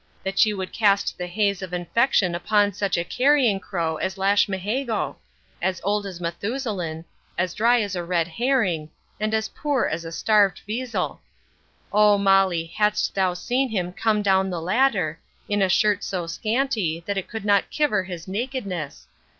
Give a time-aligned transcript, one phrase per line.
[0.23, 5.15] that she would cast the heys of infection upon such a carrying crow as Lashmihago!
[5.61, 7.05] as old as Mathewsullin,
[7.37, 11.19] as dry as a red herring, and as poor as a starved veezel
[11.91, 17.03] 0, Molly, hadst thou seen him come down the ladder, in a shurt so scanty,
[17.05, 19.05] that it could not kiver his nakedness!